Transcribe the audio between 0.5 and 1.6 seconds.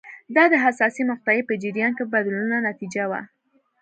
د حساسې مقطعې په